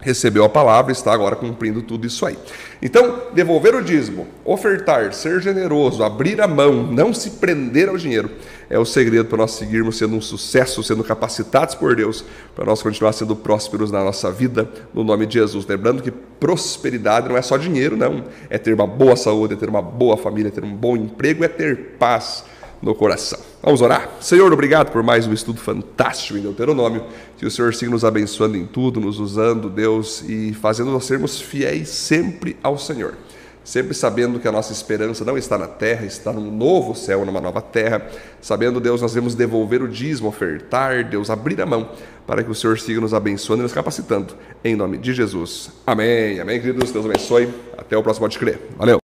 recebeu 0.02 0.44
a 0.44 0.50
palavra 0.50 0.92
e 0.92 0.96
está 0.96 1.14
agora 1.14 1.36
cumprindo 1.36 1.82
tudo 1.82 2.08
isso 2.08 2.26
aí. 2.26 2.38
Então, 2.82 3.22
devolver 3.34 3.76
o 3.76 3.84
dízimo, 3.84 4.28
ofertar, 4.44 5.14
ser 5.14 5.40
generoso, 5.42 6.04
abrir 6.04 6.42
a 6.42 6.48
mão, 6.48 6.84
não 6.84 7.14
se 7.14 7.32
prender 7.32 7.88
ao 7.88 7.98
dinheiro, 7.98 8.30
é 8.72 8.80
o 8.80 8.86
segredo 8.86 9.26
para 9.26 9.40
nós 9.40 9.52
seguirmos 9.52 9.98
sendo 9.98 10.16
um 10.16 10.22
sucesso, 10.22 10.82
sendo 10.82 11.04
capacitados 11.04 11.76
por 11.76 11.94
Deus, 11.94 12.24
para 12.56 12.64
nós 12.64 12.82
continuar 12.82 13.12
sendo 13.12 13.36
prósperos 13.36 13.92
na 13.92 14.02
nossa 14.02 14.32
vida, 14.32 14.72
no 14.94 15.04
nome 15.04 15.26
de 15.26 15.34
Jesus. 15.34 15.66
Lembrando 15.68 16.02
que 16.02 16.10
prosperidade 16.10 17.28
não 17.28 17.36
é 17.36 17.42
só 17.42 17.58
dinheiro, 17.58 17.98
não. 17.98 18.24
É 18.50 18.58
ter 18.58 18.74
uma 18.74 18.88
boa 18.88 19.18
saúde, 19.18 19.56
é 19.56 19.58
ter 19.58 19.68
uma 19.68 19.82
boa 19.82 20.16
família, 20.16 20.48
é 20.48 20.52
ter 20.52 20.64
um 20.64 20.74
bom 20.74 20.96
emprego, 20.96 21.44
é 21.44 21.50
ter 21.50 21.98
paz 22.00 22.46
no 22.82 22.96
coração. 22.96 23.40
Vamos 23.62 23.82
orar? 23.82 24.10
Senhor, 24.22 24.52
obrigado 24.54 24.90
por 24.90 25.04
mais 25.04 25.28
um 25.28 25.34
estudo 25.34 25.60
fantástico 25.60 26.40
em 26.40 26.42
Deuteronômio. 26.42 27.04
Que 27.38 27.46
o 27.46 27.52
Senhor 27.52 27.74
siga 27.74 27.92
nos 27.92 28.06
abençoando 28.06 28.56
em 28.56 28.66
tudo, 28.66 29.02
nos 29.02 29.20
usando, 29.20 29.70
Deus, 29.70 30.24
e 30.26 30.54
fazendo 30.54 30.92
nós 30.92 31.04
sermos 31.04 31.42
fiéis 31.42 31.90
sempre 31.90 32.56
ao 32.64 32.78
Senhor. 32.78 33.16
Sempre 33.64 33.94
sabendo 33.94 34.40
que 34.40 34.48
a 34.48 34.52
nossa 34.52 34.74
esperança 34.74 35.24
não 35.24 35.38
está 35.38 35.58
na 35.58 35.68
terra, 35.68 36.06
está 36.06 36.34
num 36.34 36.50
novo 36.50 36.96
céu, 36.96 37.26
numa 37.26 37.40
nova 37.40 37.62
terra. 37.62 38.08
Sabendo, 38.42 38.80
Deus, 38.80 39.02
nós 39.02 39.14
devemos 39.14 39.36
devolver 39.36 39.84
o 39.84 39.88
dízimo, 39.88 40.30
ofertar, 40.30 41.08
Deus, 41.08 41.30
abrir 41.30 41.62
a 41.62 41.66
mão 41.66 41.90
para 42.26 42.44
que 42.44 42.50
o 42.50 42.56
Senhor 42.56 42.80
siga 42.80 43.00
nos 43.00 43.14
abençoando 43.14 43.62
e 43.62 43.64
nos 43.64 43.74
capacitando. 43.74 44.34
Em 44.64 44.76
nome 44.76 44.98
de 44.98 45.14
Jesus. 45.14 45.70
Amém. 45.86 46.40
Amém, 46.40 46.60
queridos. 46.60 46.92
Deus 46.92 47.06
abençoe. 47.06 47.54
Até 47.78 47.98
o 47.98 48.02
próximo 48.04 48.26
Pode 48.26 48.40
Crer. 48.40 48.60
Valeu. 48.78 49.01